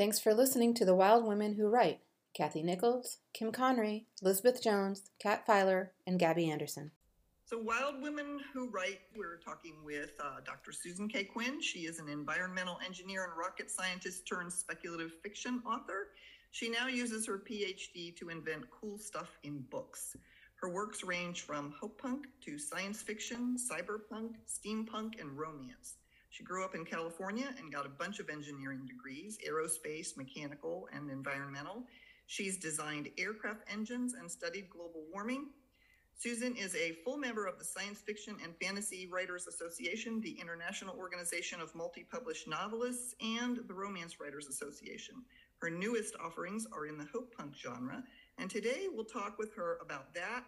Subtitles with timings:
[0.00, 2.00] Thanks for listening to The Wild Women Who Write.
[2.32, 6.90] Kathy Nichols, Kim Conry, Elizabeth Jones, Kat Filer, and Gabby Anderson.
[7.44, 10.72] So, Wild Women Who Write, we're talking with uh, Dr.
[10.72, 11.60] Susan Kaye Quinn.
[11.60, 16.08] She is an environmental engineer and rocket scientist turned speculative fiction author.
[16.50, 20.16] She now uses her PhD to invent cool stuff in books.
[20.62, 25.96] Her works range from hope punk to science fiction, cyberpunk, steampunk, and romance.
[26.30, 31.10] She grew up in California and got a bunch of engineering degrees aerospace, mechanical, and
[31.10, 31.84] environmental.
[32.26, 35.48] She's designed aircraft engines and studied global warming.
[36.16, 40.94] Susan is a full member of the Science Fiction and Fantasy Writers Association, the International
[40.96, 45.24] Organization of Multi Published Novelists, and the Romance Writers Association.
[45.58, 48.04] Her newest offerings are in the hope punk genre,
[48.38, 50.44] and today we'll talk with her about that,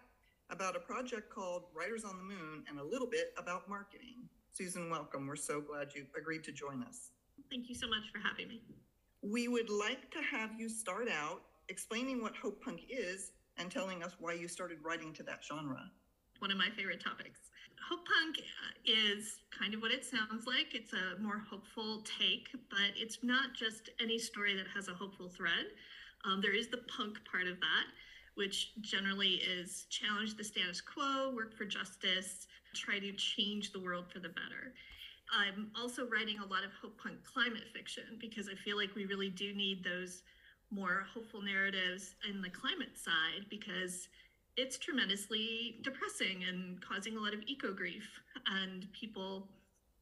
[0.50, 4.28] about a project called Writers on the Moon, and a little bit about marketing.
[4.54, 5.26] Susan, welcome.
[5.26, 7.12] We're so glad you agreed to join us.
[7.50, 8.60] Thank you so much for having me.
[9.22, 14.02] We would like to have you start out explaining what hope punk is and telling
[14.02, 15.90] us why you started writing to that genre.
[16.40, 17.40] One of my favorite topics.
[17.88, 18.44] Hope punk
[18.84, 20.74] is kind of what it sounds like.
[20.74, 25.30] It's a more hopeful take, but it's not just any story that has a hopeful
[25.30, 25.72] thread.
[26.26, 27.86] Um, there is the punk part of that,
[28.34, 34.06] which generally is challenge the status quo, work for justice, try to change the world
[34.12, 34.74] for the better.
[35.32, 39.06] I'm also writing a lot of hope punk climate fiction because I feel like we
[39.06, 40.22] really do need those
[40.70, 44.08] more hopeful narratives in the climate side because
[44.56, 48.08] it's tremendously depressing and causing a lot of eco grief
[48.46, 49.48] and people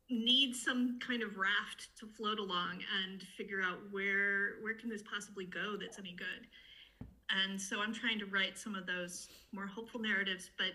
[0.08, 5.02] need some kind of raft to float along and figure out where where can this
[5.02, 6.48] possibly go that's any good
[7.30, 10.72] and so i'm trying to write some of those more hopeful narratives but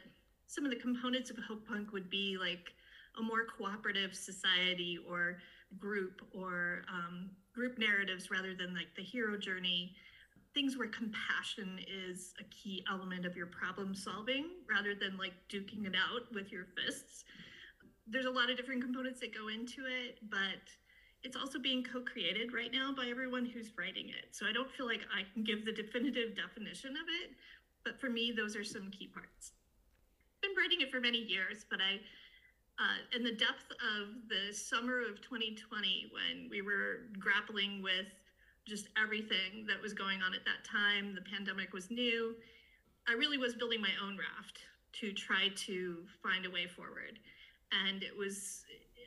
[0.48, 2.74] some of the components of hope punk would be like
[3.18, 5.38] a more cooperative society or
[5.78, 9.96] group or um, group narratives rather than like the hero journey.
[10.54, 15.86] Things where compassion is a key element of your problem solving rather than like duking
[15.86, 17.26] it out with your fists.
[18.08, 20.62] There's a lot of different components that go into it but
[21.24, 24.30] it's also being co-created right now by everyone who's writing it.
[24.32, 27.32] So i don't feel like i can give the definitive definition of it
[27.84, 29.54] but for me those are some key parts
[30.56, 32.00] writing it for many years, but I,
[32.82, 38.08] uh, in the depth of the summer of 2020, when we were grappling with
[38.68, 42.36] just everything that was going on at that time, the pandemic was new.
[43.08, 44.60] I really was building my own raft
[45.00, 47.20] to try to find a way forward.
[47.72, 48.64] And it was,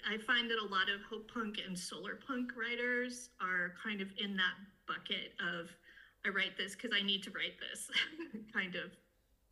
[0.09, 4.09] I find that a lot of hope punk and solar punk writers are kind of
[4.19, 5.69] in that bucket of,
[6.25, 7.91] I write this because I need to write this
[8.53, 8.93] kind of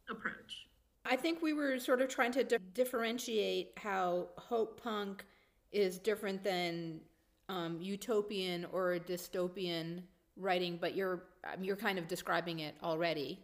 [0.09, 0.67] approach.
[1.09, 5.25] I think we were sort of trying to di- differentiate how hope punk
[5.73, 7.01] is different than
[7.49, 10.03] um, utopian or dystopian
[10.37, 13.41] writing, but you're um, you're kind of describing it already.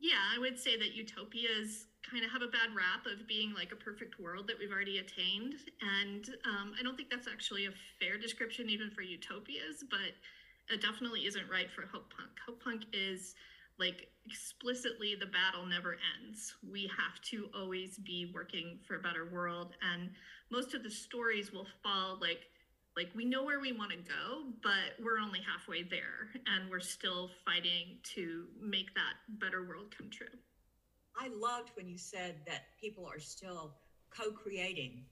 [0.00, 3.72] Yeah, I would say that utopias kind of have a bad rap of being like
[3.72, 7.70] a perfect world that we've already attained, and um, I don't think that's actually a
[8.00, 10.14] fair description even for utopias, but
[10.72, 12.30] it definitely isn't right for hope punk.
[12.46, 13.34] Hope punk is
[13.78, 16.54] like explicitly the battle never ends.
[16.68, 20.10] We have to always be working for a better world and
[20.50, 22.46] most of the stories will fall like
[22.96, 26.80] like we know where we want to go but we're only halfway there and we're
[26.80, 30.26] still fighting to make that better world come true.
[31.16, 33.74] I loved when you said that people are still
[34.10, 35.04] co-creating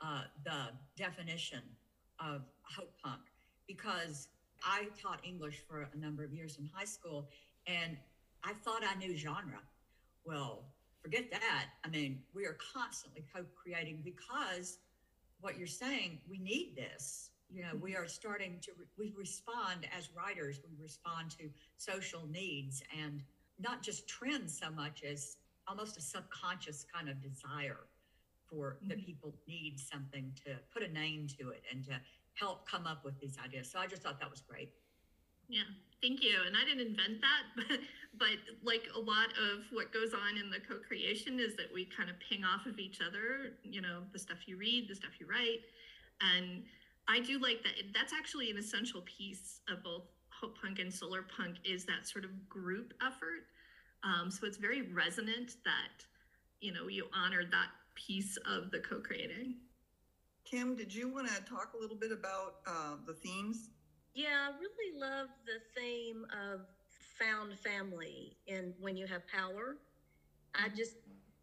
[0.00, 1.62] uh, the definition
[2.20, 3.20] of hope punk
[3.66, 4.28] because
[4.64, 7.28] i taught english for a number of years in high school
[7.66, 7.96] and
[8.44, 9.60] I thought I knew genre.
[10.24, 10.64] Well,
[11.02, 11.66] forget that.
[11.84, 14.78] I mean, we are constantly co creating because
[15.40, 17.30] what you're saying, we need this.
[17.48, 22.26] You know, we are starting to, re- we respond as writers, we respond to social
[22.28, 23.22] needs and
[23.58, 25.36] not just trends so much as
[25.68, 27.86] almost a subconscious kind of desire
[28.48, 28.88] for mm-hmm.
[28.88, 31.92] that people need something to put a name to it and to
[32.34, 33.70] help come up with these ideas.
[33.70, 34.70] So I just thought that was great.
[35.48, 35.68] Yeah,
[36.02, 36.36] thank you.
[36.46, 37.78] And I didn't invent that, but,
[38.18, 41.86] but like a lot of what goes on in the co creation is that we
[41.86, 45.20] kind of ping off of each other, you know, the stuff you read, the stuff
[45.20, 45.62] you write.
[46.20, 46.64] And
[47.08, 47.72] I do like that.
[47.94, 52.24] That's actually an essential piece of both Hope Punk and Solar Punk is that sort
[52.24, 53.46] of group effort.
[54.04, 56.04] Um, so it's very resonant that,
[56.60, 59.56] you know, you honored that piece of the co creating.
[60.44, 63.70] Kim, did you want to talk a little bit about uh, the themes
[64.16, 66.60] yeah, I really love the theme of
[67.18, 69.76] found family and when you have power.
[70.54, 70.76] I mm-hmm.
[70.76, 70.96] just,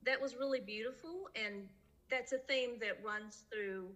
[0.05, 1.29] that was really beautiful.
[1.35, 1.69] And
[2.09, 3.89] that's a theme that runs through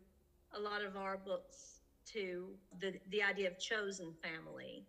[0.56, 1.82] a lot of our books
[2.14, 2.48] to
[2.80, 4.86] the the idea of chosen family,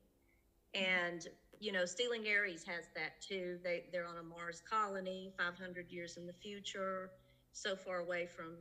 [0.74, 1.26] and
[1.60, 3.58] you know, Stealing Aries has that too.
[3.64, 7.10] They they're on a Mars colony, 500 years in the future,
[7.52, 8.54] so far away from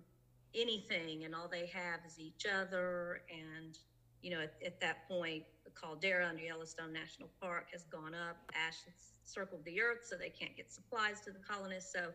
[0.56, 3.22] anything, and all they have is each other.
[3.32, 3.78] And
[4.22, 8.38] you know, at, at that point, the caldera under Yellowstone National Park has gone up.
[8.54, 11.92] Ash has circled the earth, so they can't get supplies to the colonists.
[11.94, 12.10] So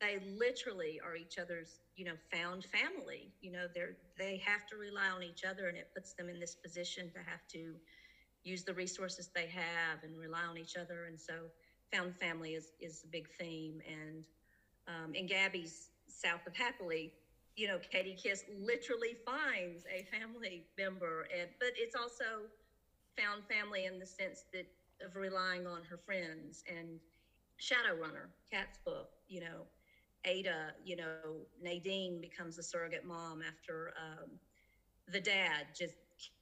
[0.00, 3.32] they literally are each other's, you know, found family.
[3.40, 6.40] You know, they're they have to rely on each other, and it puts them in
[6.40, 7.74] this position to have to
[8.42, 11.04] use the resources they have and rely on each other.
[11.04, 11.34] And so,
[11.92, 13.80] found family is is a big theme.
[13.86, 14.24] And
[14.88, 17.12] um, in Gabby's South of Happily,
[17.56, 22.48] you know, Katie Kiss literally finds a family member, and but it's also
[23.16, 24.66] found family in the sense that
[25.04, 27.00] of relying on her friends and
[27.60, 29.66] Shadowrunner, Kat's book, you know,
[30.24, 34.30] Ada, you know, Nadine becomes a surrogate mom after um,
[35.08, 35.94] the dad just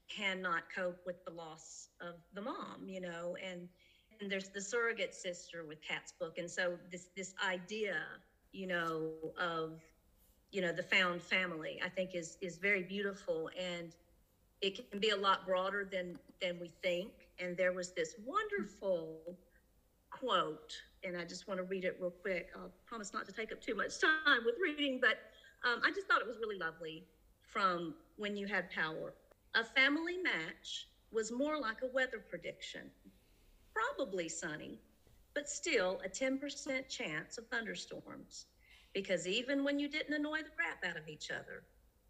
[0.08, 3.68] cannot cope with the loss of the mom, you know, and
[4.20, 7.96] and there's the surrogate sister with Kat's book, and so this this idea,
[8.52, 9.80] you know, of
[10.52, 13.94] you know the found family, I think is is very beautiful, and
[14.60, 17.10] it can be a lot broader than than we think.
[17.38, 19.38] And there was this wonderful
[20.10, 20.74] quote,
[21.04, 22.50] and I just want to read it real quick.
[22.54, 25.18] I'll promise not to take up too much time with reading, but
[25.68, 27.04] um, I just thought it was really lovely
[27.40, 29.14] from When You Had Power.
[29.54, 32.82] A family match was more like a weather prediction.
[33.74, 34.78] Probably sunny,
[35.34, 38.46] but still a 10% chance of thunderstorms.
[38.94, 41.64] Because even when you didn't annoy the crap out of each other,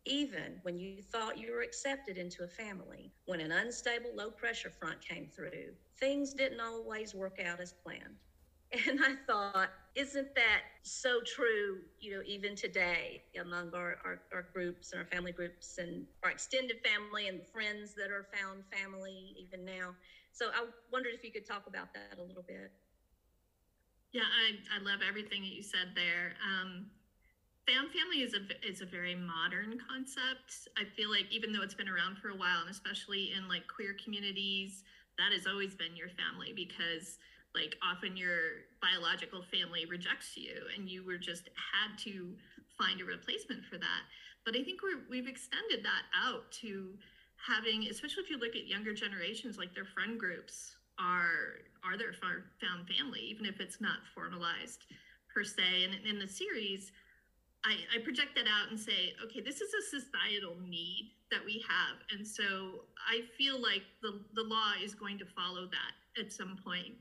[0.06, 4.70] even when you thought you were accepted into a family, when an unstable low pressure
[4.70, 8.16] front came through, things didn't always work out as planned.
[8.72, 14.46] And I thought, isn't that so true, you know, even today among our, our, our,
[14.54, 19.34] groups and our family groups and our extended family and friends that are found family
[19.36, 19.96] even now.
[20.30, 22.70] So I wondered if you could talk about that a little bit.
[24.12, 26.34] Yeah, I, I love everything that you said there.
[26.42, 26.86] Um,
[27.68, 30.68] found family is a is a very modern concept.
[30.76, 33.68] I feel like even though it's been around for a while, and especially in like
[33.68, 34.82] queer communities,
[35.18, 37.18] that has always been your family because
[37.54, 42.34] like often your biological family rejects you and you were just had to
[42.78, 44.02] find a replacement for that
[44.44, 46.94] but i think we're, we've extended that out to
[47.36, 52.12] having especially if you look at younger generations like their friend groups are are their
[52.12, 54.84] found family even if it's not formalized
[55.32, 56.92] per se and in the series
[57.64, 61.64] I, I project that out and say okay this is a societal need that we
[61.68, 66.32] have and so i feel like the, the law is going to follow that at
[66.32, 66.94] some point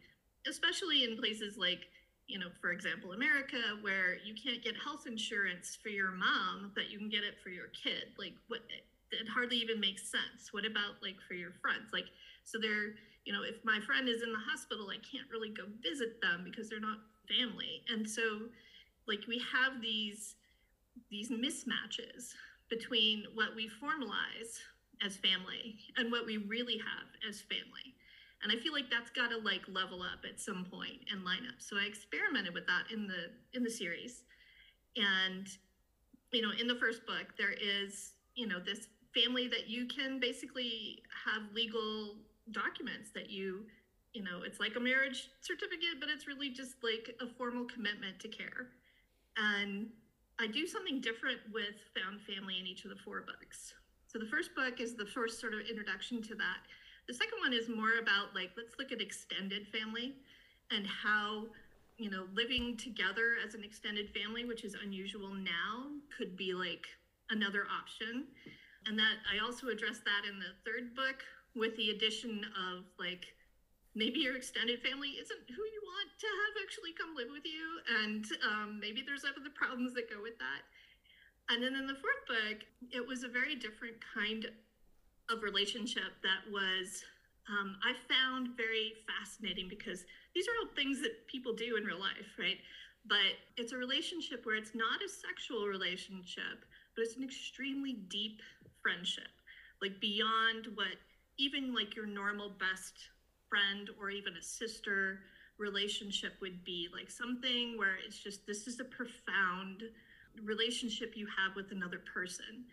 [0.47, 1.87] especially in places like
[2.29, 6.89] you know, for example, America, where you can't get health insurance for your mom, but
[6.91, 8.13] you can get it for your kid.
[8.17, 8.61] Like, what?
[9.11, 10.53] It hardly even makes sense.
[10.53, 11.89] What about like for your friends?
[11.91, 12.05] Like,
[12.45, 12.93] so they're,
[13.25, 16.43] you know, if my friend is in the hospital, I can't really go visit them
[16.43, 17.83] because they're not family.
[17.89, 18.49] And so,
[19.07, 20.35] like, we have these
[21.09, 22.33] these mismatches
[22.69, 24.59] between what we formalize
[25.05, 27.95] as family and what we really have as family.
[28.43, 31.45] And i feel like that's got to like level up at some point and line
[31.47, 31.55] up.
[31.59, 34.23] So i experimented with that in the in the series.
[34.95, 35.47] And
[36.31, 40.19] you know in the first book there is you know this family that you can
[40.19, 42.15] basically have legal
[42.51, 43.65] documents that you
[44.13, 48.19] you know it's like a marriage certificate but it's really just like a formal commitment
[48.19, 48.67] to care.
[49.37, 49.87] And
[50.39, 53.73] i do something different with found family in each of the four books.
[54.07, 56.65] So the first book is the first sort of introduction to that.
[57.07, 60.15] The second one is more about like, let's look at extended family
[60.71, 61.45] and how,
[61.97, 66.85] you know, living together as an extended family, which is unusual now, could be like
[67.29, 68.25] another option.
[68.87, 71.21] And that I also address that in the third book
[71.55, 73.25] with the addition of like,
[73.95, 77.65] maybe your extended family isn't who you want to have actually come live with you.
[78.03, 80.61] And um, maybe there's other problems that go with that.
[81.49, 82.61] And then in the fourth book,
[82.93, 84.45] it was a very different kind
[85.29, 87.03] of relationship that was
[87.49, 91.99] um, I found very fascinating because these are all things that people do in real
[91.99, 92.61] life, right?
[93.07, 96.61] But it's a relationship where it's not a sexual relationship,
[96.93, 98.41] but it's an extremely deep
[98.83, 99.33] friendship,
[99.81, 100.93] like beyond what
[101.39, 102.93] even like your normal best
[103.49, 105.19] friend or even a sister
[105.57, 109.83] relationship would be like something where it's just this is a profound
[110.43, 112.63] relationship you have with another person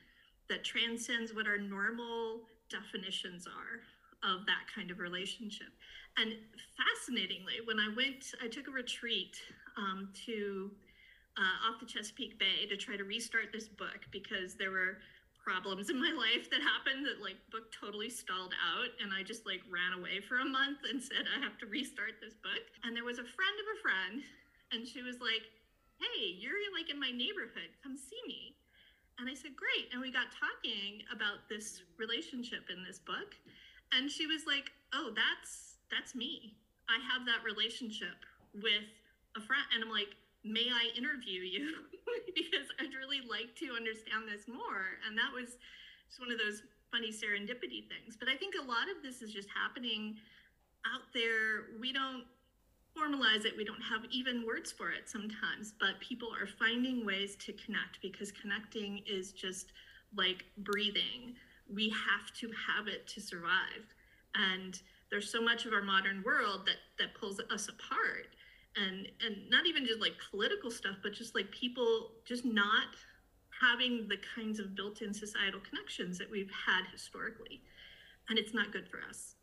[0.48, 3.80] that transcends what our normal definitions are
[4.22, 5.68] of that kind of relationship.
[6.16, 6.32] And
[6.76, 9.36] fascinatingly, when I went, I took a retreat
[9.76, 10.70] um, to
[11.36, 14.98] uh, off the Chesapeake Bay to try to restart this book because there were
[15.46, 19.46] problems in my life that happened that like book totally stalled out and I just
[19.46, 22.66] like ran away for a month and said I have to restart this book.
[22.82, 24.14] And there was a friend of a friend
[24.74, 25.46] and she was like,
[26.02, 27.70] "Hey, you're like in my neighborhood.
[27.78, 28.58] Come see me."
[29.22, 33.38] And I said, "Great." And we got talking about this relationship in this book.
[33.94, 36.58] And she was like, "Oh, that's that's me.
[36.90, 38.18] I have that relationship
[38.50, 38.90] with
[39.38, 41.84] a friend." And I'm like, may I interview you?
[42.34, 45.02] because I'd really like to understand this more.
[45.06, 45.58] And that was
[46.06, 48.16] just one of those funny serendipity things.
[48.18, 50.16] But I think a lot of this is just happening
[50.86, 51.76] out there.
[51.80, 52.24] We don't
[52.96, 57.36] formalize it, we don't have even words for it sometimes, but people are finding ways
[57.36, 59.72] to connect because connecting is just
[60.16, 61.34] like breathing.
[61.68, 63.84] We have to have it to survive.
[64.34, 68.28] And there's so much of our modern world that that pulls us apart
[68.76, 69.45] and and
[69.76, 72.96] even just like political stuff but just like people just not
[73.60, 77.62] having the kinds of built-in societal connections that we've had historically.
[78.28, 79.36] And it's not good for us.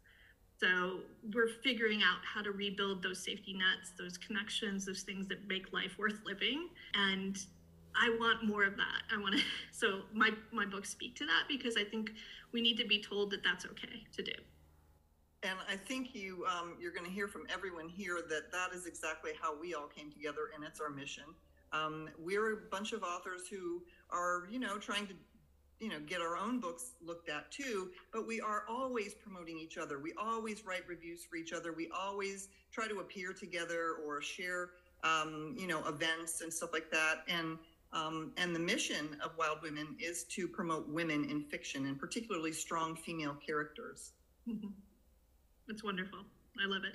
[0.59, 0.99] So
[1.33, 5.73] we're figuring out how to rebuild those safety nets those connections those things that make
[5.73, 6.69] life worth living.
[6.93, 7.37] And
[7.95, 9.01] i want more of that.
[9.13, 12.11] I want to so my my books speak to that because i think
[12.51, 14.33] we need to be told that that's okay to do
[15.43, 18.85] and I think you um, you're going to hear from everyone here that that is
[18.85, 21.25] exactly how we all came together, and it's our mission.
[21.71, 23.81] Um, we're a bunch of authors who
[24.11, 25.13] are, you know, trying to,
[25.79, 27.89] you know, get our own books looked at too.
[28.11, 29.99] But we are always promoting each other.
[29.99, 31.73] We always write reviews for each other.
[31.73, 34.69] We always try to appear together or share,
[35.03, 37.23] um, you know, events and stuff like that.
[37.27, 37.57] And
[37.91, 42.51] um, and the mission of Wild Women is to promote women in fiction, and particularly
[42.51, 44.13] strong female characters.
[45.73, 46.19] It's wonderful.
[46.63, 46.93] I love it.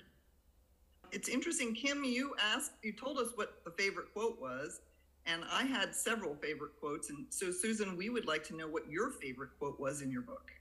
[1.10, 2.04] It's interesting, Kim.
[2.04, 4.82] You asked, you told us what the favorite quote was,
[5.26, 7.10] and I had several favorite quotes.
[7.10, 10.22] And so, Susan, we would like to know what your favorite quote was in your
[10.22, 10.52] book.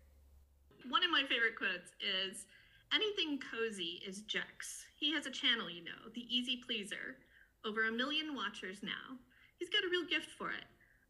[0.90, 2.48] One of my favorite quotes is
[2.92, 4.88] Anything cozy is Jex.
[4.98, 7.22] He has a channel, you know, the easy pleaser.
[7.68, 9.14] Over a million watchers now.
[9.60, 10.66] He's got a real gift for it.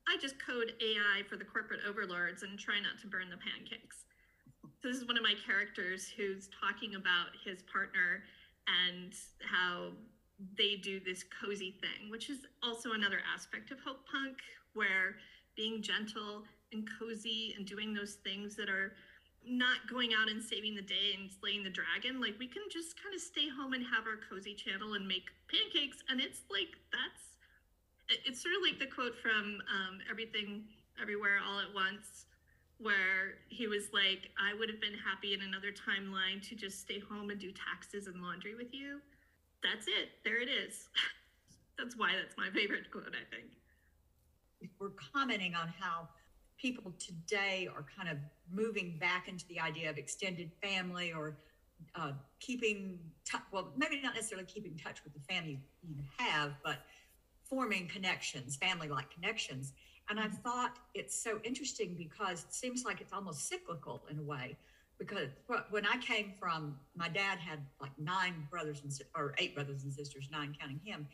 [0.09, 4.03] I just code AI for the corporate overlords and try not to burn the pancakes
[4.83, 8.23] this is one of my characters who's talking about his partner
[8.67, 9.91] and how
[10.57, 14.37] they do this cozy thing, which is also another aspect of Hope Punk,
[14.73, 15.17] where
[15.55, 18.93] being gentle and cozy and doing those things that are
[19.47, 22.21] not going out and saving the day and slaying the dragon.
[22.21, 25.31] Like we can just kind of stay home and have our cozy channel and make
[25.49, 26.03] pancakes.
[26.09, 30.67] And it's like, that's, it's sort of like the quote from um, Everything
[31.01, 32.26] Everywhere All at Once
[32.79, 36.99] where he was like, I would have been happy in another timeline to just stay
[36.99, 38.99] home and do taxes and laundry with you.
[39.63, 40.09] That's it.
[40.23, 40.87] There it is.
[41.77, 43.51] that's why that's my favorite quote, I think.
[44.79, 46.09] We're commenting on how
[46.57, 48.17] people today are kind of
[48.51, 51.37] moving back into the idea of extended family or
[51.95, 52.99] uh, keeping,
[53.51, 56.77] well, maybe not necessarily keeping touch with the family you have, but
[57.43, 59.73] forming connections, family like connections.
[60.09, 60.37] And I mm.
[60.41, 64.57] thought it's so interesting because it seems like it's almost cyclical in a way.
[64.97, 65.29] Because
[65.69, 69.93] when I came from, my dad had like nine brothers and or eight brothers and
[69.93, 71.07] sisters, nine counting him,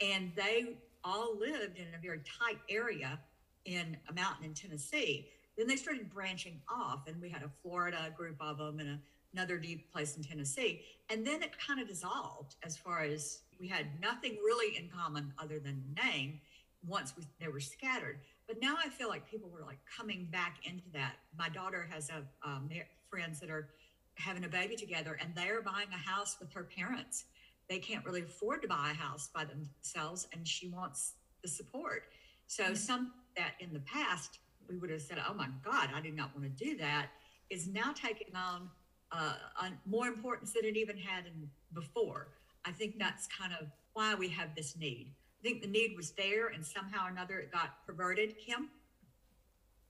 [0.00, 3.20] and they all lived in a very tight area
[3.64, 5.28] in a mountain in Tennessee.
[5.56, 8.98] Then they started branching off, and we had a Florida group of them and a,
[9.32, 10.82] another deep place in Tennessee.
[11.10, 15.32] And then it kind of dissolved as far as we had nothing really in common
[15.38, 16.40] other than name
[16.86, 18.20] once we, they were scattered.
[18.48, 21.16] But now I feel like people were like coming back into that.
[21.38, 22.70] My daughter has a um,
[23.10, 23.68] friends that are
[24.14, 27.26] having a baby together, and they are buying a house with her parents.
[27.68, 31.12] They can't really afford to buy a house by themselves, and she wants
[31.42, 32.04] the support.
[32.46, 32.74] So mm-hmm.
[32.74, 34.38] some that in the past
[34.68, 37.10] we would have said, "Oh my God, I did not want to do that,"
[37.50, 38.70] is now taking on
[39.12, 42.28] uh, on more importance than it even had in before.
[42.64, 45.12] I think that's kind of why we have this need.
[45.48, 48.36] Think the need was there and somehow or another it got perverted.
[48.36, 48.68] Kim?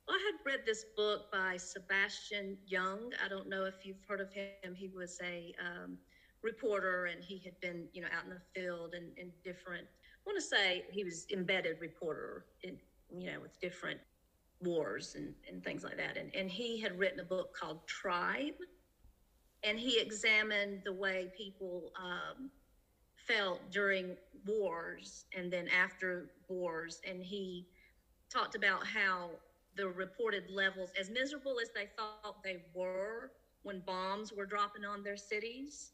[0.06, 3.14] Well, I had read this book by Sebastian Junger.
[3.24, 4.72] I don't know if you've heard of him.
[4.76, 5.98] He was a um,
[6.44, 10.20] reporter and he had been, you know, out in the field and in different, I
[10.30, 12.78] want to say he was embedded reporter in,
[13.12, 13.98] you know, with different
[14.62, 16.16] wars and, and things like that.
[16.16, 18.54] And, and he had written a book called Tribe
[19.64, 22.48] and he examined the way people um,
[23.28, 24.16] felt during
[24.46, 27.00] wars and then after wars.
[27.08, 27.66] And he
[28.32, 29.30] talked about how
[29.76, 33.32] the reported levels, as miserable as they thought they were
[33.62, 35.92] when bombs were dropping on their cities,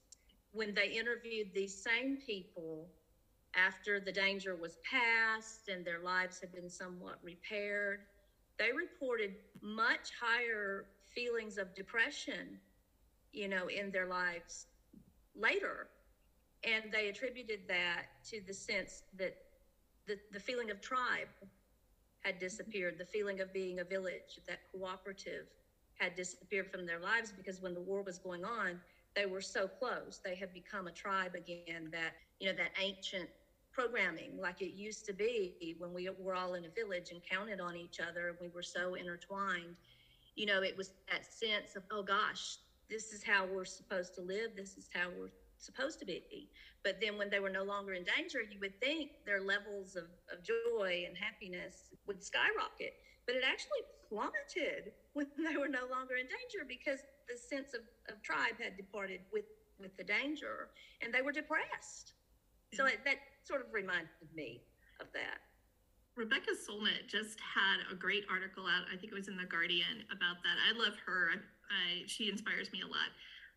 [0.52, 2.90] when they interviewed these same people
[3.56, 8.00] after the danger was past and their lives had been somewhat repaired,
[8.58, 12.60] they reported much higher feelings of depression,
[13.32, 14.66] you know, in their lives
[15.34, 15.88] later.
[16.64, 19.34] And they attributed that to the sense that
[20.06, 21.28] the, the feeling of tribe
[22.20, 25.46] had disappeared, the feeling of being a village, that cooperative
[25.94, 28.80] had disappeared from their lives because when the war was going on,
[29.14, 30.20] they were so close.
[30.24, 33.28] They had become a tribe again, that, you know, that ancient
[33.72, 37.60] programming like it used to be when we were all in a village and counted
[37.60, 39.76] on each other and we were so intertwined.
[40.34, 44.22] You know, it was that sense of, oh gosh, this is how we're supposed to
[44.22, 45.30] live, this is how we're
[45.64, 46.50] supposed to be.
[46.82, 50.04] But then when they were no longer in danger, you would think their levels of,
[50.32, 52.94] of joy and happiness would skyrocket.
[53.26, 57.80] But it actually plummeted when they were no longer in danger because the sense of,
[58.12, 59.46] of tribe had departed with,
[59.80, 60.68] with the danger
[61.00, 62.12] and they were depressed.
[62.74, 64.60] So it, that sort of reminded me
[65.00, 65.40] of that.
[66.16, 68.86] Rebecca Solnit just had a great article out.
[68.86, 70.56] I think it was in the Guardian about that.
[70.62, 71.30] I love her.
[71.34, 71.36] I,
[71.70, 73.10] I she inspires me a lot.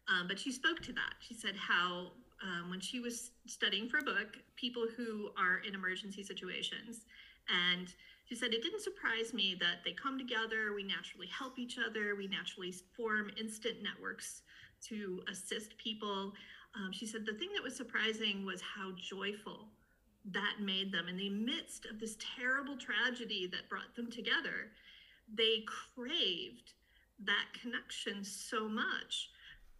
[0.09, 1.15] Um, but she spoke to that.
[1.19, 2.11] She said how
[2.41, 7.05] um, when she was studying for a book, people who are in emergency situations,
[7.49, 7.93] and
[8.25, 10.73] she said it didn't surprise me that they come together.
[10.75, 12.15] We naturally help each other.
[12.15, 14.41] We naturally form instant networks
[14.89, 16.33] to assist people.
[16.75, 19.69] Um, she said the thing that was surprising was how joyful
[20.31, 24.71] that made them in the midst of this terrible tragedy that brought them together.
[25.33, 25.63] They
[25.95, 26.73] craved
[27.23, 29.29] that connection so much.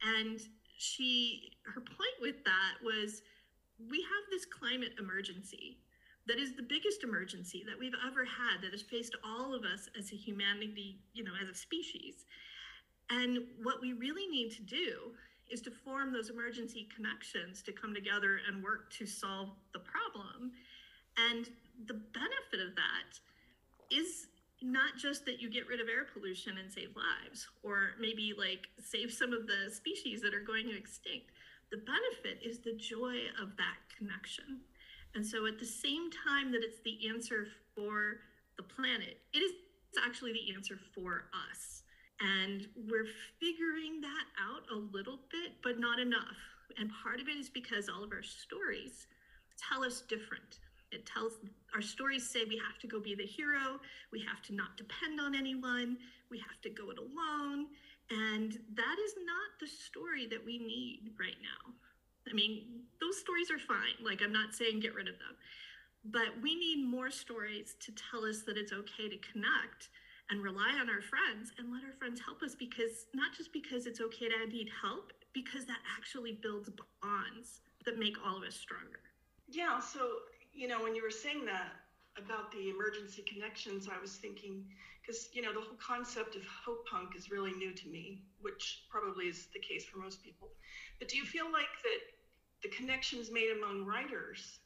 [0.03, 0.39] And
[0.77, 3.21] she, her point with that was
[3.89, 5.77] we have this climate emergency
[6.27, 9.87] that is the biggest emergency that we've ever had that has faced all of us
[9.97, 12.25] as a humanity, you know, as a species.
[13.09, 15.13] And what we really need to do
[15.49, 20.51] is to form those emergency connections to come together and work to solve the problem.
[21.31, 21.49] And
[21.85, 24.27] the benefit of that is
[24.61, 28.67] not just that you get rid of air pollution and save lives, or maybe like
[28.79, 31.31] save some of the species that are going to extinct.
[31.71, 34.61] The benefit is the joy of that connection.
[35.15, 38.21] And so, at the same time that it's the answer for
[38.57, 39.51] the planet, it is
[40.05, 41.83] actually the answer for us.
[42.19, 43.07] And we're
[43.39, 46.37] figuring that out a little bit, but not enough.
[46.79, 49.07] And part of it is because all of our stories
[49.57, 50.59] tell us different.
[50.91, 51.33] It tells
[51.75, 53.79] our stories say we have to go be the hero,
[54.11, 55.97] we have to not depend on anyone,
[56.31, 57.67] we have to go it alone.
[58.09, 61.73] And that is not the story that we need right now.
[62.29, 63.99] I mean, those stories are fine.
[64.03, 65.35] Like, I'm not saying get rid of them,
[66.05, 69.89] but we need more stories to tell us that it's okay to connect
[70.29, 73.85] and rely on our friends and let our friends help us because not just because
[73.85, 76.69] it's okay to need help, because that actually builds
[77.01, 78.99] bonds that make all of us stronger.
[79.47, 81.69] Yeah, so you know, when you were saying that
[82.17, 84.65] about the emergency connections, I was thinking
[85.05, 88.85] because you know the whole concept of hope punk is really new to me, which
[88.89, 90.49] probably is the case for most people.
[90.97, 92.01] But do you feel like that
[92.63, 94.59] the connections made among writers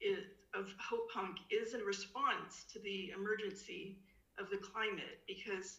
[0.00, 3.98] is, of hope punk is in response to the emergency
[4.40, 5.78] of the climate because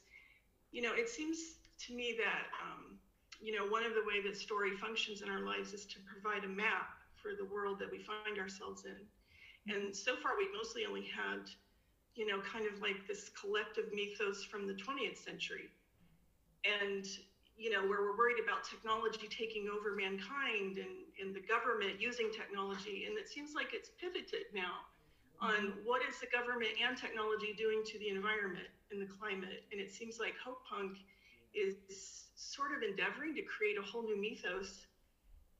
[0.71, 2.99] you know it seems to me that um,
[3.41, 6.45] you know one of the way that story functions in our lives is to provide
[6.45, 8.95] a map for the world that we find ourselves in
[9.67, 11.49] and so far we've mostly only had
[12.15, 15.69] you know kind of like this collective mythos from the 20th century
[16.63, 17.05] and
[17.57, 22.29] you know where we're worried about technology taking over mankind and, and the government using
[22.31, 24.85] technology and it seems like it's pivoted now
[25.41, 25.79] on mm-hmm.
[25.83, 29.63] what is the government and technology doing to the environment and the climate.
[29.71, 30.97] And it seems like Hope Punk
[31.53, 31.75] is
[32.35, 34.85] sort of endeavoring to create a whole new mythos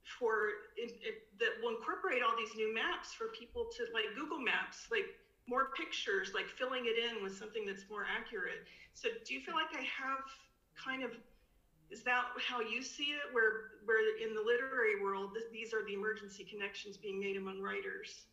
[0.05, 4.39] for it, it, that will incorporate all these new maps for people to like Google
[4.39, 5.05] Maps, like
[5.47, 8.65] more pictures, like filling it in with something that's more accurate.
[8.93, 10.25] So do you feel like I have
[10.77, 11.11] kind of
[11.91, 15.93] is that how you see it where where in the literary world these are the
[15.93, 18.25] emergency connections being made among writers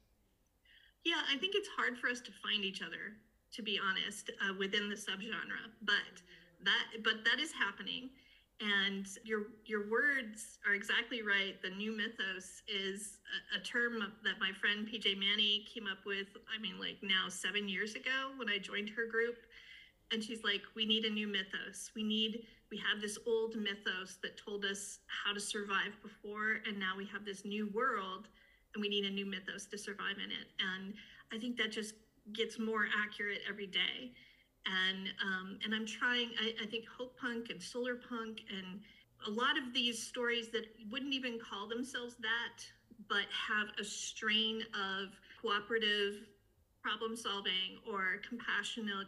[1.04, 3.18] yeah, I think it's hard for us to find each other,
[3.52, 5.66] to be honest, uh, within the subgenre.
[5.82, 6.22] But
[6.62, 8.10] that, but that is happening,
[8.60, 11.60] and your your words are exactly right.
[11.62, 13.18] The new mythos is
[13.54, 16.28] a, a term that my friend PJ Manney came up with.
[16.46, 19.36] I mean, like now seven years ago when I joined her group,
[20.12, 21.90] and she's like, "We need a new mythos.
[21.94, 26.78] We need." We have this old mythos that told us how to survive before, and
[26.78, 28.28] now we have this new world
[28.74, 30.48] and we need a new mythos to survive in it.
[30.58, 30.94] And
[31.32, 31.94] I think that just
[32.32, 34.12] gets more accurate every day.
[34.66, 36.30] And um, and I'm trying.
[36.40, 38.80] I, I think hope punk and solar punk and
[39.26, 42.64] a lot of these stories that wouldn't even call themselves that,
[43.08, 46.26] but have a strain of cooperative
[46.82, 49.06] problem solving or compassionate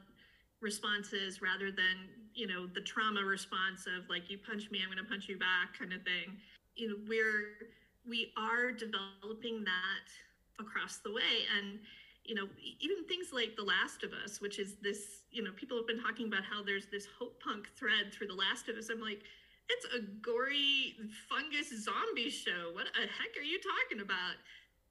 [0.61, 5.03] responses rather than you know the trauma response of like you punch me i'm going
[5.03, 6.39] to punch you back kind of thing
[6.75, 7.69] you know we're
[8.09, 10.07] we are developing that
[10.59, 11.79] across the way and
[12.25, 12.49] you know
[12.81, 16.01] even things like the last of us which is this you know people have been
[16.01, 18.89] talking about how there's this hope punk thread through the last of us.
[18.91, 19.23] I'm like
[19.69, 20.93] it's a gory
[21.29, 22.73] fungus zombie show.
[22.73, 24.37] What the heck are you talking about?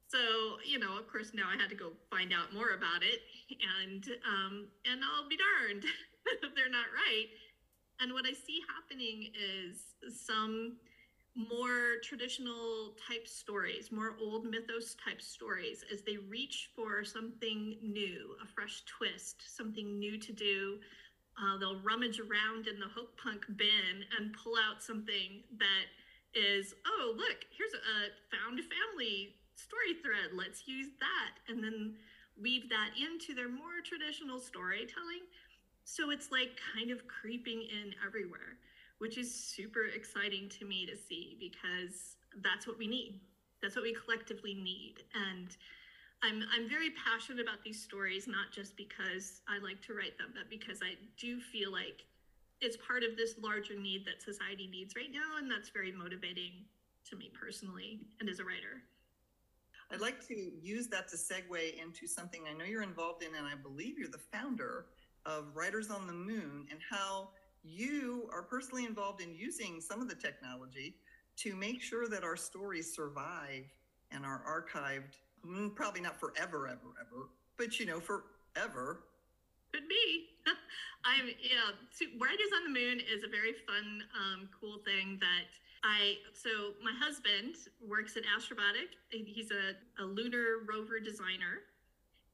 [0.06, 3.20] So you know of course now i had to go find out more about it
[3.82, 5.84] and um and i'll be darned
[6.42, 7.28] if they're not right.
[8.00, 10.76] And what i see happening is some
[11.36, 18.36] more traditional type stories more old mythos type stories as they reach for something new
[18.42, 20.78] a fresh twist something new to do
[21.42, 25.86] uh, they'll rummage around in the hope punk bin and pull out something that
[26.34, 30.34] is oh look here's a found family story thread.
[30.34, 31.38] Let's use that.
[31.48, 31.96] And then
[32.40, 35.24] weave that into their more traditional storytelling.
[35.84, 38.58] So it's like kind of creeping in everywhere,
[38.98, 43.20] which is super exciting to me to see because that's what we need.
[43.62, 44.96] That's what we collectively need.
[45.14, 45.56] And
[46.22, 50.32] I'm I'm very passionate about these stories, not just because I like to write them,
[50.34, 52.04] but because I do feel like
[52.60, 56.64] it's part of this larger need that society needs right now, and that's very motivating
[57.10, 58.80] to me personally and as a writer.
[59.90, 63.46] I'd like to use that to segue into something I know you're involved in, and
[63.46, 64.86] I believe you're the founder
[65.26, 67.30] of Writers on the Moon, and how
[67.64, 70.96] you are personally involved in using some of the technology
[71.36, 73.64] to make sure that our stories survive
[74.12, 75.18] and are archived.
[75.46, 79.00] Mm, probably not forever, ever, ever, but you know, forever.
[79.72, 80.26] Could be.
[81.04, 81.74] I'm yeah.
[82.20, 85.50] Writers on the Moon is a very fun, um, cool thing that
[85.82, 88.96] I so my husband works at Astrobotic.
[89.10, 91.60] He's a, a lunar rover designer.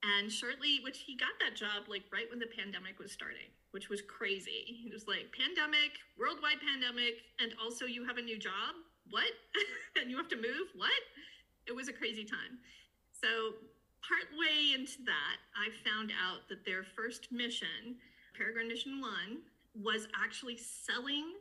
[0.02, 3.88] And shortly, which he got that job like right when the pandemic was starting, which
[3.88, 4.80] was crazy.
[4.86, 8.80] It was like pandemic, worldwide pandemic, and also you have a new job.
[9.10, 9.28] What?
[10.00, 10.72] and you have to move?
[10.74, 11.02] What?
[11.68, 12.56] It was a crazy time.
[13.12, 13.60] So
[14.00, 18.00] partway into that, I found out that their first mission,
[18.32, 19.44] Peregrine Mission One,
[19.76, 21.36] was actually selling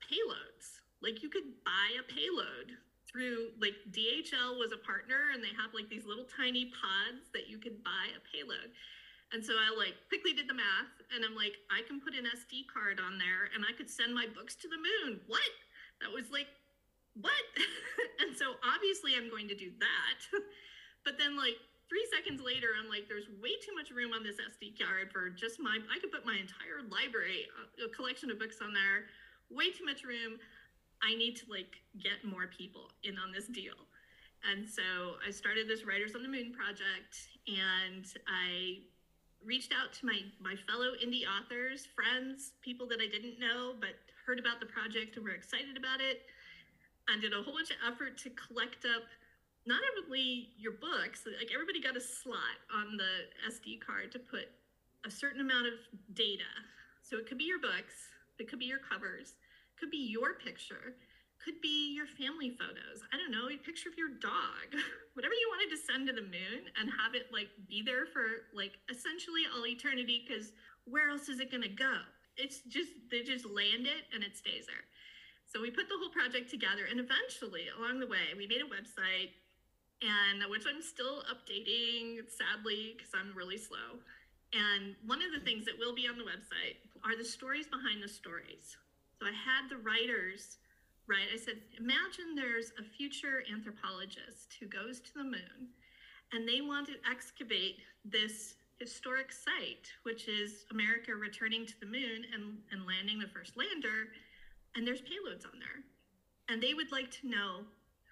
[0.00, 2.74] payloads like you could buy a payload
[3.08, 7.48] through like DHL was a partner and they have like these little tiny pods that
[7.48, 8.70] you could buy a payload.
[9.32, 12.28] And so I like quickly did the math and I'm like, I can put an
[12.28, 15.20] SD card on there and I could send my books to the moon.
[15.28, 15.52] What?
[16.00, 16.48] That was like,
[17.16, 17.44] what?
[18.22, 20.18] and so obviously I'm going to do that.
[21.04, 21.56] but then like
[21.88, 25.32] three seconds later, I'm like, there's way too much room on this SD card for
[25.32, 29.08] just my, I could put my entire library, uh, a collection of books on there,
[29.48, 30.36] way too much room.
[31.02, 33.76] I need to like get more people in on this deal.
[34.46, 38.82] And so I started this Writers on the Moon project and I
[39.44, 43.94] reached out to my my fellow indie authors, friends, people that I didn't know but
[44.26, 46.22] heard about the project and were excited about it.
[47.08, 49.08] And did a whole bunch of effort to collect up
[49.64, 54.48] not only your books, like everybody got a slot on the SD card to put
[55.06, 55.74] a certain amount of
[56.14, 56.48] data.
[57.02, 59.34] So it could be your books, it could be your covers,
[59.78, 60.98] could be your picture,
[61.38, 63.06] could be your family photos.
[63.14, 64.74] I don't know, a picture of your dog,
[65.14, 68.50] whatever you wanted to send to the moon and have it like be there for
[68.52, 70.52] like essentially all eternity because
[70.84, 72.02] where else is it going to go?
[72.36, 74.86] It's just, they just land it and it stays there.
[75.46, 78.68] So we put the whole project together and eventually along the way, we made a
[78.68, 79.32] website
[80.02, 83.98] and which I'm still updating sadly because I'm really slow.
[84.52, 88.02] And one of the things that will be on the website are the stories behind
[88.02, 88.76] the stories.
[89.18, 90.58] So I had the writers
[91.08, 91.26] right.
[91.32, 95.74] I said, imagine there's a future anthropologist who goes to the moon
[96.32, 102.22] and they want to excavate this historic site, which is America returning to the moon
[102.32, 104.12] and, and landing the first lander.
[104.76, 105.82] And there's payloads on there.
[106.48, 107.64] And they would like to know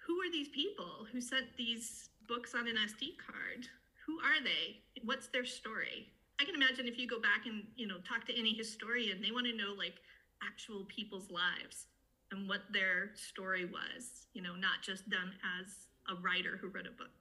[0.05, 3.67] who are these people who sent these books on an SD card?
[4.05, 4.83] Who are they?
[5.03, 6.11] What's their story?
[6.39, 9.31] I can imagine if you go back and you know talk to any historian, they
[9.31, 9.95] want to know like
[10.45, 11.87] actual people's lives
[12.31, 16.87] and what their story was, you know, not just them as a writer who wrote
[16.87, 17.13] a book.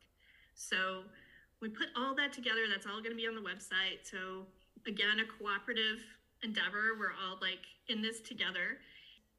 [0.55, 1.03] So
[1.61, 2.67] we put all that together.
[2.71, 4.03] That's all going to be on the website.
[4.03, 4.47] So
[4.87, 6.03] again, a cooperative
[6.43, 6.99] endeavor.
[6.99, 8.79] We're all like in this together.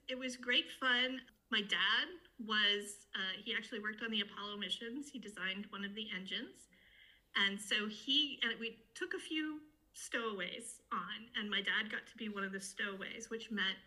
[0.07, 1.19] It was great fun.
[1.51, 2.07] My dad
[2.45, 5.09] was, uh, he actually worked on the Apollo missions.
[5.11, 6.67] He designed one of the engines.
[7.35, 9.59] And so he, and we took a few
[9.97, 13.77] stowaways on, and my dad got to be one of the stowaways, which meant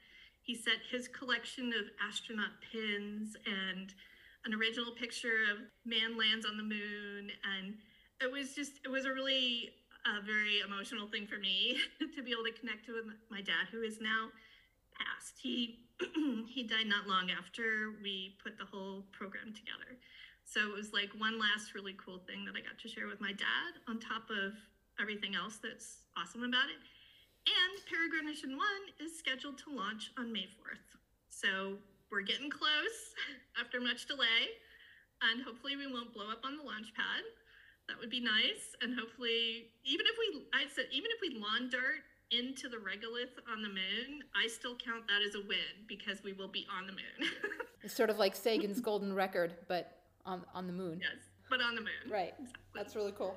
[0.42, 3.94] he sent his collection of astronaut pins and
[4.44, 7.74] an original picture of man lands on the moon, and
[8.20, 9.70] it was just it was a really
[10.08, 11.76] a very emotional thing for me
[12.16, 14.28] to be able to connect with my dad, who is now
[14.98, 15.38] passed.
[15.40, 15.86] He
[16.48, 20.00] he died not long after we put the whole program together.
[20.44, 23.20] So it was like one last really cool thing that I got to share with
[23.20, 24.56] my dad on top of
[25.00, 26.80] everything else that's awesome about it.
[27.48, 28.60] And Peregrine Mission 1
[29.00, 30.84] is scheduled to launch on May 4th.
[31.28, 31.80] So
[32.12, 33.16] we're getting close
[33.60, 34.52] after much delay.
[35.24, 37.24] And hopefully we won't blow up on the launch pad.
[37.88, 38.76] That would be nice.
[38.80, 43.34] And hopefully, even if we, I said, even if we lawn dart into the regolith
[43.50, 46.86] on the moon, I still count that as a win because we will be on
[46.86, 47.32] the moon.
[47.82, 51.00] it's sort of like Sagan's golden record, but on on the moon.
[51.02, 51.18] Yes,
[51.50, 52.06] but on the moon.
[52.08, 52.34] Right.
[52.38, 52.62] Exactly.
[52.74, 53.34] That's really cool.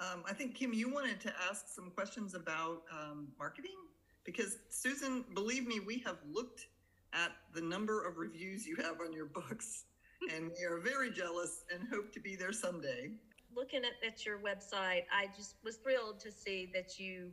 [0.00, 3.76] Um, I think Kim, you wanted to ask some questions about um, marketing
[4.24, 6.66] because Susan, believe me, we have looked
[7.12, 9.86] at the number of reviews you have on your books,
[10.34, 13.10] and we are very jealous and hope to be there someday.
[13.56, 17.32] Looking at, at your website, I just was thrilled to see that you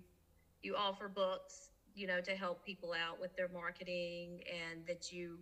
[0.63, 5.37] you offer books, you know, to help people out with their marketing, and that you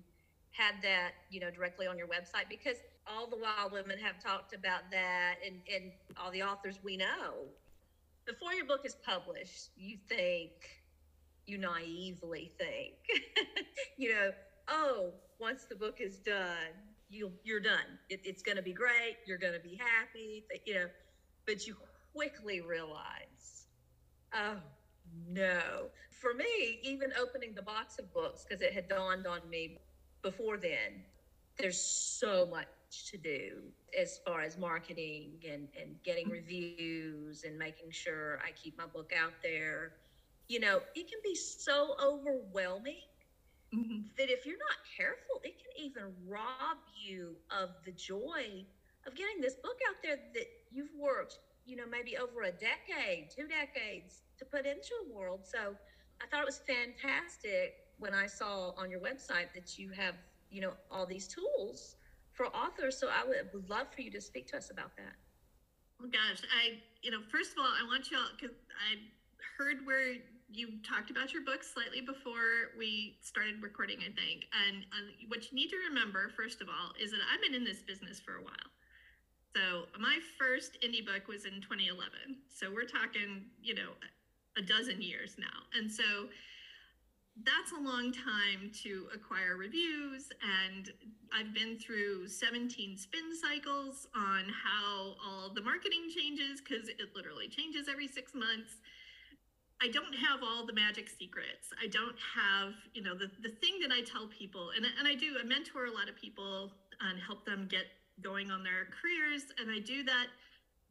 [0.52, 4.54] had that, you know, directly on your website because all the wild women have talked
[4.54, 7.48] about that and, and all the authors we know.
[8.26, 10.52] Before your book is published, you think,
[11.46, 12.94] you naively think,
[13.98, 14.32] you know,
[14.70, 16.72] oh, once the book is done,
[17.10, 18.00] you you're done.
[18.10, 19.18] It, it's going to be great.
[19.26, 20.86] You're going to be happy, you know,
[21.46, 21.76] but you
[22.16, 23.68] quickly realize,
[24.34, 24.56] oh
[25.30, 25.90] no.
[26.12, 29.78] For me, even opening the box of books, because it had dawned on me
[30.22, 31.04] before then,
[31.58, 32.68] there's so much
[33.12, 33.62] to do
[34.00, 39.12] as far as marketing and, and getting reviews and making sure I keep my book
[39.20, 39.94] out there.
[40.48, 43.08] You know, it can be so overwhelming
[43.74, 44.02] mm-hmm.
[44.18, 48.66] that if you're not careful, it can even rob you of the joy
[49.06, 53.30] of getting this book out there that you've worked, you know, maybe over a decade,
[53.36, 55.42] two decades to put into the world.
[55.44, 55.76] So
[56.22, 60.16] I thought it was fantastic when I saw on your website that you have,
[60.50, 61.96] you know, all these tools
[62.34, 63.00] for authors.
[63.00, 65.16] So I would, love for you to speak to us about that.
[66.02, 68.98] Oh gosh, I, you know, first of all, I want y'all, because I
[69.58, 70.18] heard where
[70.52, 74.46] you talked about your book slightly before we started recording, I think.
[74.54, 77.64] And uh, what you need to remember, first of all, is that I've been in
[77.64, 78.70] this business for a while.
[79.56, 82.42] So my first indie book was in 2011.
[82.50, 83.94] So we're talking, you know,
[84.58, 85.70] a dozen years now.
[85.78, 86.30] And so
[87.42, 90.92] that's a long time to acquire reviews and
[91.34, 97.48] i've been through 17 spin cycles on how all the marketing changes because it literally
[97.48, 98.78] changes every six months.
[99.82, 101.74] I don't have all the magic secrets.
[101.82, 105.16] I don't have you know the, the thing that i tell people and, and i
[105.16, 107.86] do i mentor a lot of people and help them get
[108.22, 110.28] going on their careers and i do that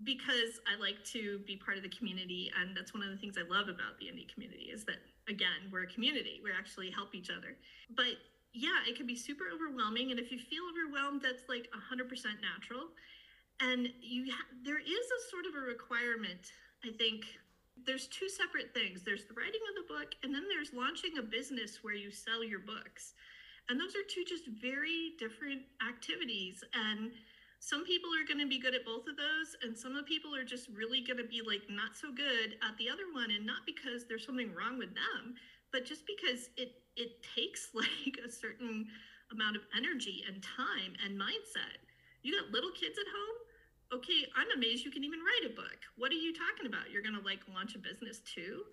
[0.05, 3.37] because i like to be part of the community and that's one of the things
[3.39, 6.41] i love about the indie community is that again, we're a community.
[6.43, 7.57] We actually help each other.
[7.95, 8.19] But
[8.53, 10.11] yeah, it can be super overwhelming.
[10.11, 12.09] And if you feel overwhelmed, that's like 100%
[12.43, 12.93] natural.
[13.61, 16.53] And you ha- there is a sort of a requirement,
[16.85, 17.25] I think.
[17.87, 19.03] There's two separate things.
[19.03, 22.45] There's the writing of the book, and then there's launching a business where you sell
[22.45, 23.15] your books.
[23.69, 26.63] And those are two just very different activities.
[26.75, 27.13] And
[27.63, 30.35] some people are going to be good at both of those and some of people
[30.35, 33.47] are just really going to be like not so good at the other one and
[33.47, 35.39] not because there's something wrong with them
[35.71, 38.91] but just because it it takes like a certain
[39.31, 41.81] amount of energy and time and mindset.
[42.27, 43.39] You got little kids at home?
[44.03, 45.87] Okay i'm amazed you can even write a book.
[45.95, 46.91] What are you talking about?
[46.91, 48.67] You're going to like launch a business too?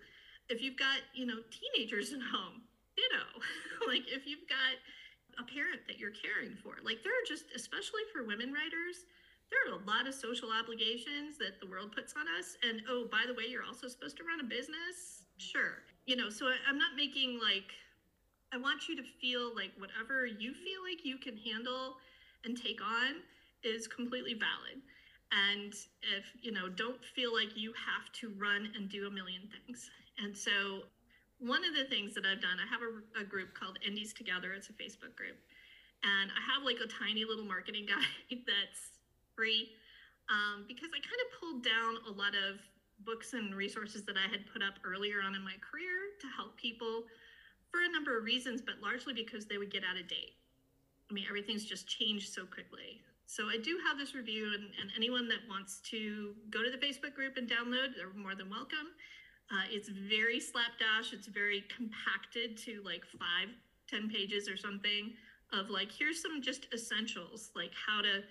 [0.50, 2.66] If you've got you know teenagers at home
[2.98, 3.30] you know
[3.86, 4.74] like if you've got
[5.40, 6.76] a parent that you're caring for.
[6.84, 9.08] Like there are just, especially for women writers,
[9.48, 12.54] there are a lot of social obligations that the world puts on us.
[12.62, 15.26] And oh, by the way, you're also supposed to run a business.
[15.38, 15.82] Sure.
[16.06, 17.72] You know, so I, I'm not making like,
[18.52, 21.96] I want you to feel like whatever you feel like you can handle
[22.44, 23.22] and take on
[23.62, 24.82] is completely valid.
[25.30, 25.72] And
[26.16, 29.90] if, you know, don't feel like you have to run and do a million things.
[30.18, 30.82] And so
[31.40, 34.52] one of the things that I've done, I have a, a, group called Indies Together.
[34.52, 35.40] It's a Facebook group.
[36.04, 39.00] And I have like a tiny little marketing guide that's
[39.34, 39.72] free
[40.28, 42.60] um, because I kind of pulled down a lot of
[43.04, 46.56] books and resources that I had put up earlier on in my career to help
[46.60, 47.08] people
[47.72, 50.36] for a number of reasons, but largely because they would get out of date.
[51.08, 53.00] I mean, everything's just changed so quickly.
[53.26, 56.78] So I do have this review, and, and anyone that wants to go to the
[56.78, 58.90] Facebook group and download, they're more than welcome.
[59.50, 61.12] Uh, it's very slapdash.
[61.12, 63.48] It's very compacted to like five,
[63.88, 65.12] ten pages or something
[65.52, 68.22] of like here's some just essentials like how to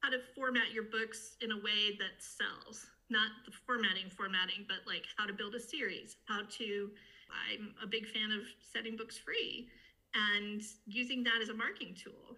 [0.00, 4.86] how to format your books in a way that sells not the formatting, formatting, but
[4.86, 6.90] like how to build a series, how to.
[7.28, 8.40] I'm a big fan of
[8.72, 9.68] setting books free
[10.14, 12.36] and using that as a marketing tool.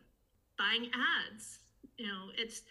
[0.59, 0.91] Buying
[1.31, 1.61] ads,
[1.97, 2.63] you know, it's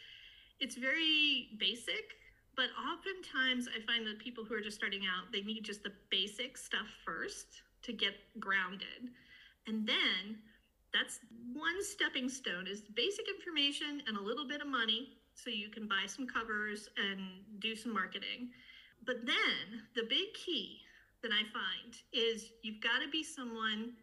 [0.59, 2.11] it's very basic,
[2.59, 5.93] but oftentimes I find that people who are just starting out, they need just the
[6.11, 9.15] basic stuff first to get grounded.
[9.65, 10.43] And then
[10.93, 11.19] that's
[11.53, 15.87] one stepping stone is basic information and a little bit of money so you can
[15.87, 17.21] buy some covers and
[17.61, 18.51] do some marketing.
[19.05, 20.79] But then the big key
[21.23, 23.93] that I find is you've got to be someone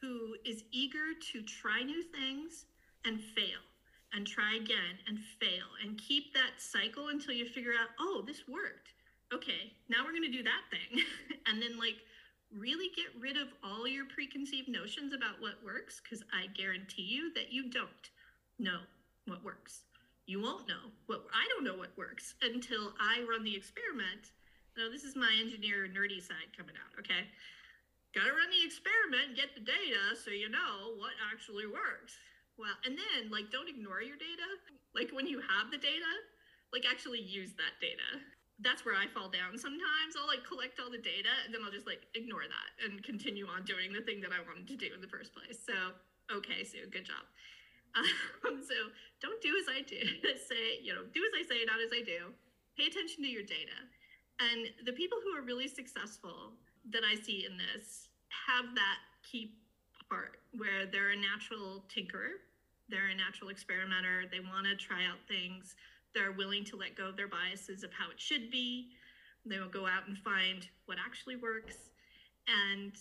[0.00, 2.64] who is eager to try new things
[3.04, 3.62] and fail
[4.12, 8.42] and try again and fail and keep that cycle until you figure out, oh, this
[8.48, 8.94] worked.
[9.34, 11.02] Okay, now we're going to do that thing.
[11.46, 11.98] and then, like,
[12.54, 17.34] really get rid of all your preconceived notions about what works because I guarantee you
[17.34, 18.10] that you don't
[18.58, 18.86] know
[19.26, 19.82] what works.
[20.26, 24.30] You won't know what I don't know what works until I run the experiment.
[24.78, 27.26] Now, this is my engineer nerdy side coming out, okay?
[28.14, 32.18] Got to run the experiment, get the data so you know what actually works.
[32.56, 34.48] Well, and then like don't ignore your data.
[34.96, 36.08] Like when you have the data,
[36.72, 38.24] like actually use that data.
[38.64, 40.16] That's where I fall down sometimes.
[40.16, 43.44] I'll like collect all the data and then I'll just like ignore that and continue
[43.44, 45.60] on doing the thing that I wanted to do in the first place.
[45.60, 45.76] So,
[46.32, 47.24] okay, Sue, good job.
[48.44, 48.76] Um, so
[49.24, 49.96] don't do as I do.
[50.50, 52.30] say, you know, do as I say, not as I do.
[52.76, 53.74] Pay attention to your data.
[54.38, 56.52] And the people who are really successful
[56.92, 59.56] that I see in this have that key
[60.08, 62.44] part where they're a natural tinkerer,
[62.88, 65.74] they're a natural experimenter, they want to try out things,
[66.14, 68.88] they're willing to let go of their biases of how it should be.
[69.44, 71.76] They will go out and find what actually works.
[72.48, 72.92] And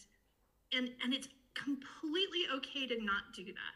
[0.74, 3.76] and and it's completely okay to not do that.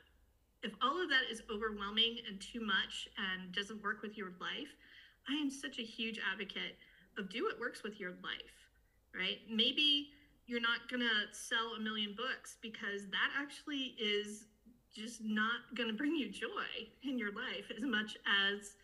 [0.62, 4.76] If all of that is overwhelming and too much and doesn't work with your life,
[5.30, 6.76] I am such a huge advocate
[7.18, 8.68] of do what works with your life,
[9.16, 9.40] right?
[9.50, 10.10] Maybe
[10.48, 14.46] you're not going to sell a million books because that actually is
[14.96, 18.76] just not going to bring you joy in your life as much as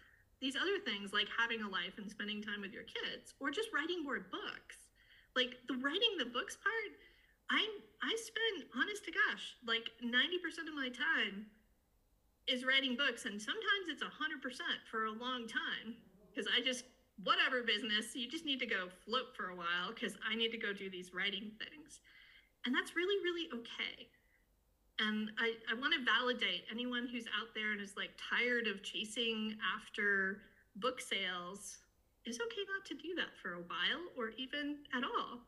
[0.42, 3.70] these other things like having a life and spending time with your kids or just
[3.74, 4.92] writing more books.
[5.36, 6.92] Like the writing the books part,
[7.50, 7.62] I
[8.04, 11.46] I spend honest to gosh, like 90% of my time
[12.48, 14.12] is writing books and sometimes it's 100%
[14.92, 15.98] for a long time
[16.30, 16.86] because I just
[17.24, 20.58] whatever business, you just need to go float for a while because I need to
[20.58, 22.00] go do these writing things.
[22.66, 24.10] And that's really, really okay.
[25.00, 28.82] And I, I want to validate anyone who's out there and is like tired of
[28.82, 30.40] chasing after
[30.78, 31.80] book sales.
[32.24, 35.40] It's okay not to do that for a while or even at all.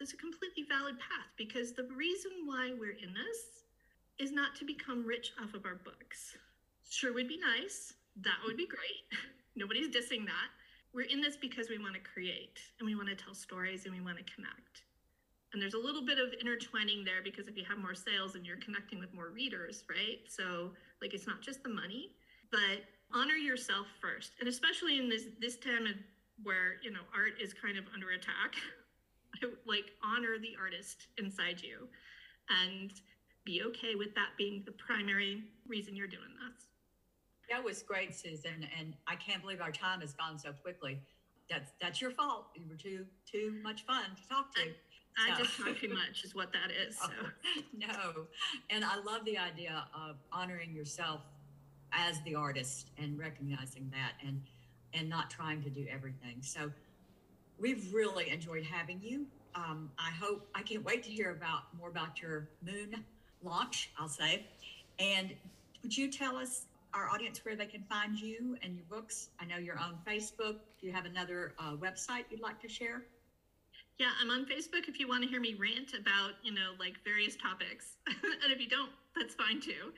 [0.00, 3.66] It's a completely valid path because the reason why we're in this
[4.18, 6.36] is not to become rich off of our books.
[6.88, 7.94] Sure would be nice.
[8.22, 9.10] That would be great.
[9.56, 10.50] Nobody's dissing that
[10.94, 13.92] we're in this because we want to create and we want to tell stories and
[13.92, 14.82] we want to connect.
[15.54, 18.44] And there's a little bit of intertwining there because if you have more sales and
[18.44, 20.18] you're connecting with more readers, right?
[20.28, 22.10] So like it's not just the money,
[22.50, 22.82] but
[23.14, 24.32] honor yourself first.
[24.40, 25.94] And especially in this this time of
[26.42, 28.56] where, you know, art is kind of under attack,
[29.66, 31.86] like honor the artist inside you
[32.50, 32.90] and
[33.44, 36.66] be okay with that being the primary reason you're doing this.
[37.48, 40.98] That was great, Susan, and I can't believe our time has gone so quickly.
[41.48, 42.46] That's that's your fault.
[42.56, 44.62] You were too too much fun to talk to.
[44.62, 44.74] I,
[45.18, 46.98] I just talk too much, is what that is.
[46.98, 47.08] So.
[47.78, 48.26] no,
[48.70, 51.20] and I love the idea of honoring yourself
[51.92, 54.40] as the artist and recognizing that, and
[54.92, 56.36] and not trying to do everything.
[56.40, 56.70] So
[57.58, 59.26] we've really enjoyed having you.
[59.54, 63.04] Um, I hope I can't wait to hear about more about your moon
[63.42, 63.90] launch.
[63.98, 64.46] I'll say,
[64.98, 65.32] and
[65.82, 69.28] would you tell us our audience where they can find you and your books?
[69.40, 70.56] I know you're on Facebook.
[70.80, 73.02] Do you have another uh, website you'd like to share?
[73.98, 76.94] Yeah, I'm on Facebook if you want to hear me rant about, you know, like
[77.04, 77.96] various topics.
[78.06, 79.94] and if you don't, that's fine too.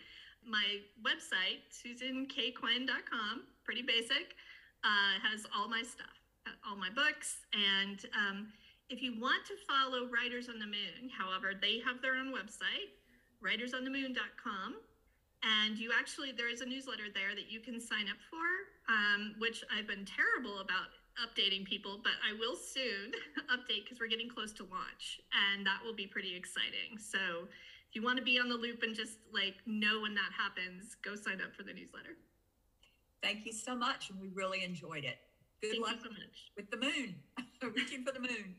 [0.47, 4.37] My website, susankquinn.com, pretty basic,
[4.85, 6.13] uh, has all my stuff,
[6.69, 7.47] all my books.
[7.53, 8.53] And um,
[8.91, 12.93] if you want to follow Writers on the Moon, however, they have their own website,
[13.43, 14.77] writersonthemoon.com
[15.45, 18.47] and you actually there is a newsletter there that you can sign up for
[18.89, 20.89] um, which i've been terrible about
[21.23, 23.13] updating people but i will soon
[23.53, 25.21] update because we're getting close to launch
[25.53, 27.49] and that will be pretty exciting so
[27.89, 30.97] if you want to be on the loop and just like know when that happens
[31.03, 32.17] go sign up for the newsletter
[33.23, 35.19] thank you so much and we really enjoyed it
[35.63, 36.53] good Thank luck so much.
[36.57, 37.15] with the moon
[37.75, 38.57] reaching for the moon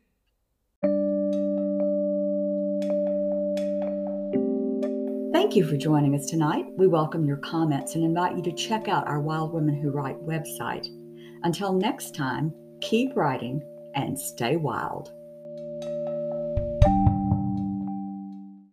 [5.34, 6.66] Thank you for joining us tonight.
[6.76, 10.18] We welcome your comments and invite you to check out our Wild Women Who Write
[10.26, 10.88] website.
[11.43, 13.63] Until next time, keep writing,
[13.95, 15.11] and stay wild.